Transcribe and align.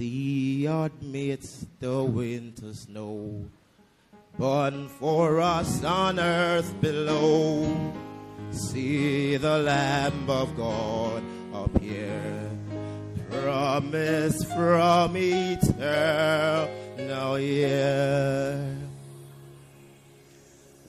God 0.00 0.92
meets 1.02 1.66
the 1.78 2.02
winter 2.02 2.72
snow. 2.72 3.44
Born 4.38 4.88
for 4.88 5.42
us 5.42 5.84
on 5.84 6.18
earth 6.18 6.80
below. 6.80 7.68
See 8.50 9.36
the 9.36 9.58
Lamb 9.58 10.30
of 10.30 10.56
God 10.56 11.22
appear. 11.52 12.50
Promise 13.30 14.42
from 14.44 15.16
eternal 15.18 16.58
year. 17.38 18.76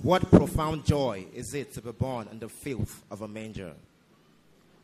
What 0.03 0.31
profound 0.31 0.85
joy 0.85 1.25
is 1.34 1.53
it 1.53 1.73
to 1.73 1.81
be 1.81 1.91
born 1.91 2.30
in 2.31 2.39
the 2.39 2.48
filth 2.48 3.03
of 3.12 3.21
a 3.23 3.27
manger? 3.27 3.73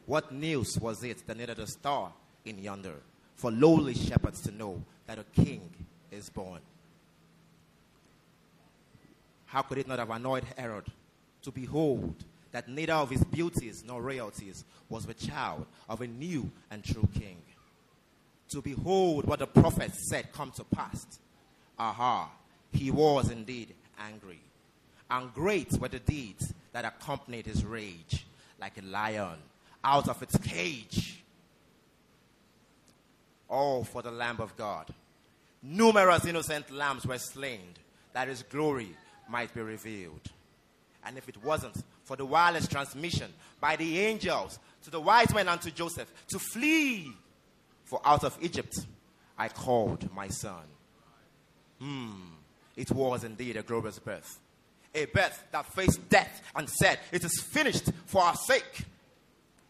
What 0.05 0.33
news 0.33 0.77
was 0.81 1.01
it 1.05 1.25
that 1.25 1.37
needed 1.37 1.59
a 1.59 1.67
star 1.67 2.11
in 2.43 2.59
yonder 2.59 2.95
for 3.37 3.51
lowly 3.51 3.93
shepherds 3.93 4.41
to 4.41 4.51
know 4.51 4.83
that 5.05 5.19
a 5.19 5.23
king 5.41 5.61
is 6.11 6.29
born? 6.29 6.59
How 9.45 9.61
could 9.61 9.77
it 9.77 9.87
not 9.87 9.99
have 9.99 10.09
annoyed 10.09 10.43
Herod 10.57 10.85
to 11.43 11.51
behold 11.51 12.15
that 12.51 12.67
neither 12.67 12.93
of 12.93 13.09
his 13.09 13.23
beauties 13.23 13.83
nor 13.87 14.01
royalties 14.01 14.65
was 14.89 15.05
the 15.05 15.13
child 15.13 15.65
of 15.87 16.01
a 16.01 16.07
new 16.07 16.51
and 16.69 16.83
true 16.83 17.07
king? 17.13 17.37
To 18.49 18.61
behold 18.61 19.25
what 19.25 19.39
the 19.39 19.47
prophets 19.47 20.09
said 20.09 20.31
come 20.33 20.51
to 20.51 20.63
pass. 20.63 21.05
Aha, 21.79 22.29
he 22.71 22.91
was 22.91 23.29
indeed 23.29 23.73
angry. 23.99 24.39
And 25.09 25.33
great 25.33 25.71
were 25.73 25.87
the 25.87 25.99
deeds 25.99 26.53
that 26.73 26.85
accompanied 26.85 27.45
his 27.45 27.63
rage, 27.63 28.25
like 28.59 28.77
a 28.77 28.85
lion 28.85 29.37
out 29.83 30.09
of 30.09 30.21
its 30.21 30.37
cage. 30.39 31.16
All 33.49 33.83
for 33.83 34.01
the 34.01 34.11
Lamb 34.11 34.37
of 34.39 34.55
God. 34.57 34.93
Numerous 35.63 36.25
innocent 36.25 36.69
lambs 36.71 37.05
were 37.05 37.17
slain, 37.17 37.73
that 38.13 38.27
his 38.27 38.43
glory 38.43 38.89
might 39.29 39.53
be 39.53 39.61
revealed. 39.61 40.31
And 41.05 41.17
if 41.17 41.29
it 41.29 41.43
wasn't 41.43 41.83
for 42.03 42.15
the 42.15 42.25
wireless 42.25 42.67
transmission 42.67 43.31
by 43.59 43.75
the 43.75 43.99
angels 43.99 44.59
to 44.83 44.89
the 44.89 44.99
wise 44.99 45.33
men 45.33 45.47
and 45.47 45.61
to 45.61 45.71
Joseph 45.71 46.11
to 46.27 46.39
flee, 46.39 47.11
for 47.85 48.01
out 48.03 48.23
of 48.23 48.37
Egypt 48.41 48.77
I 49.37 49.49
called 49.49 50.13
my 50.13 50.27
son. 50.27 50.63
Hmm, 51.79 52.11
it 52.75 52.91
was 52.91 53.23
indeed 53.23 53.57
a 53.57 53.61
glorious 53.61 53.99
birth. 53.99 54.39
A 54.95 55.05
birth 55.05 55.43
that 55.51 55.65
faced 55.73 56.09
death 56.09 56.41
and 56.55 56.67
said, 56.69 56.99
It 57.11 57.23
is 57.23 57.39
finished 57.41 57.91
for 58.05 58.23
our 58.23 58.35
sake. 58.35 58.85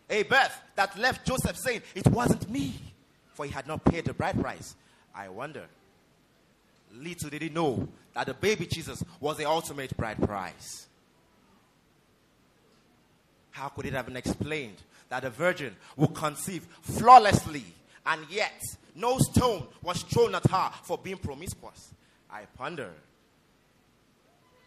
A 0.09 0.23
birth 0.23 0.57
that 0.75 0.97
left 0.97 1.27
Joseph 1.27 1.57
saying, 1.57 1.81
It 1.95 2.07
wasn't 2.07 2.49
me, 2.49 2.73
for 3.37 3.45
he 3.45 3.51
had 3.51 3.67
not 3.67 3.85
paid 3.85 4.03
the 4.03 4.13
bride 4.13 4.41
price. 4.41 4.75
I 5.13 5.29
wonder. 5.29 5.65
Little 6.91 7.29
did 7.29 7.43
he 7.43 7.49
know 7.49 7.87
that 8.15 8.25
the 8.25 8.33
baby 8.33 8.65
Jesus 8.65 9.03
was 9.19 9.37
the 9.37 9.45
ultimate 9.45 9.95
bride 9.95 10.17
price. 10.19 10.87
How 13.51 13.67
could 13.67 13.85
it 13.85 13.93
have 13.93 14.07
been 14.07 14.17
explained 14.17 14.77
that 15.09 15.23
a 15.23 15.29
virgin 15.29 15.75
would 15.97 16.15
conceive 16.15 16.65
flawlessly 16.81 17.63
and 18.07 18.25
yet 18.27 18.59
no 18.95 19.19
stone 19.19 19.67
was 19.83 20.01
thrown 20.01 20.33
at 20.33 20.49
her 20.49 20.71
for 20.81 20.97
being 20.97 21.17
promiscuous? 21.17 21.93
I 22.31 22.45
ponder. 22.57 22.89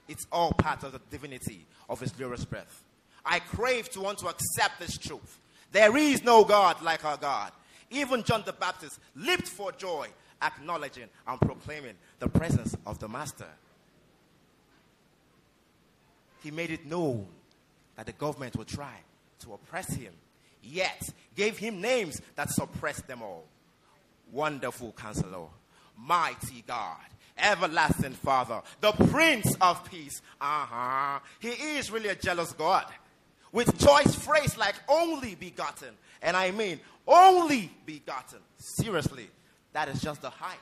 It's 0.07 0.27
all 0.31 0.53
part 0.53 0.85
of 0.85 0.93
the 0.93 1.01
divinity 1.11 1.67
of 1.89 1.99
his 1.99 2.13
glorious 2.13 2.45
birth. 2.45 2.85
I 3.27 3.41
crave 3.41 3.91
to 3.91 4.01
want 4.01 4.19
to 4.19 4.29
accept 4.29 4.79
this 4.79 4.97
truth. 4.97 5.41
There 5.73 5.97
is 5.97 6.23
no 6.23 6.45
God 6.45 6.81
like 6.83 7.05
our 7.05 7.17
God. 7.17 7.51
Even 7.91 8.23
John 8.23 8.43
the 8.47 8.53
Baptist 8.53 9.01
leaped 9.17 9.49
for 9.49 9.73
joy, 9.73 10.09
acknowledging 10.43 11.09
and 11.27 11.41
proclaiming 11.41 11.95
the 12.19 12.29
presence 12.29 12.77
of 12.87 12.99
the 12.99 13.09
Master. 13.09 13.49
He 16.43 16.51
made 16.51 16.71
it 16.71 16.87
known 16.87 17.27
that 17.97 18.07
the 18.07 18.13
government 18.13 18.57
would 18.57 18.69
try 18.69 18.95
to 19.41 19.55
oppress 19.55 19.93
him, 19.93 20.13
yet 20.63 21.11
gave 21.37 21.59
him 21.59 21.81
names 21.81 22.21
that 22.37 22.51
suppressed 22.51 23.07
them 23.07 23.23
all. 23.23 23.45
Wonderful 24.33 24.93
counselor, 24.93 25.49
mighty 25.99 26.63
God, 26.67 26.97
everlasting 27.37 28.13
Father, 28.13 28.63
the 28.81 28.93
Prince 28.93 29.55
of 29.61 29.85
Peace. 29.91 30.23
Uh 30.41 30.67
huh. 30.67 31.19
He 31.41 31.49
is 31.49 31.91
really 31.91 32.09
a 32.09 32.15
jealous 32.15 32.53
God 32.53 32.87
with 33.53 33.79
choice 33.79 34.15
phrase 34.15 34.57
like 34.57 34.77
only 34.89 35.35
begotten. 35.35 35.91
And 36.23 36.37
I 36.37 36.51
mean 36.53 36.81
only 37.11 37.71
begotten. 37.85 38.39
Seriously, 38.57 39.29
that 39.73 39.89
is 39.89 40.01
just 40.01 40.23
the 40.23 40.31
height. 40.31 40.59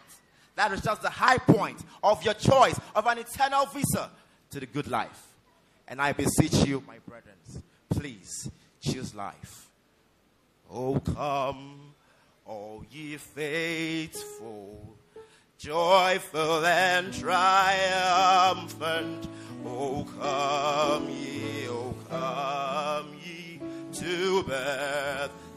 That 0.57 0.73
is 0.73 0.81
just 0.81 1.03
the 1.03 1.11
high 1.11 1.39
point 1.39 1.81
of 2.03 2.25
your 2.25 2.35
choice 2.35 2.79
of 2.95 3.07
an 3.07 3.19
eternal 3.19 3.67
visa 3.67 4.11
to 4.51 4.61
the 4.61 4.67
good 4.67 4.89
life. 4.89 5.27
And 5.87 6.03
I 6.03 6.13
beseech 6.13 6.67
you, 6.67 6.83
my 6.87 6.99
brethren, 7.07 7.37
please 7.91 8.51
choose 8.81 9.15
life. 9.15 9.69
Oh, 10.71 11.01
come, 11.01 11.95
all 12.45 12.85
ye 12.91 13.17
faithful, 13.17 14.97
joyful 15.59 16.67
and 16.67 17.15
triumphant. 17.15 19.29
Oh, 19.65 20.07
come 20.21 21.09
ye, 21.09 21.69
oh, 21.69 21.95
come 22.09 23.15
ye 23.25 23.61
to 23.93 24.43
Bethlehem. 24.43 25.48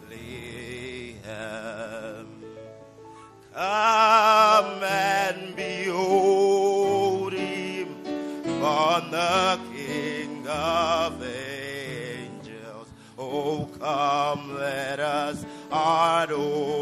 Come 3.53 4.83
behold 5.57 7.33
him 7.33 7.89
on 8.63 9.11
the 9.11 9.59
King 9.73 10.47
of 10.47 11.21
angels. 11.21 12.87
Oh, 13.17 13.67
come, 13.77 14.57
let 14.57 15.01
us 15.01 15.45
adore 15.69 16.80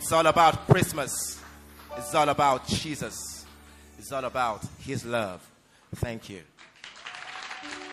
It's 0.00 0.12
all 0.12 0.26
about 0.26 0.66
Christmas. 0.66 1.38
It's 1.98 2.14
all 2.14 2.30
about 2.30 2.66
Jesus. 2.66 3.44
It's 3.98 4.10
all 4.10 4.24
about 4.24 4.62
His 4.78 5.04
love. 5.04 5.46
Thank 5.94 6.30
you. 6.30 6.40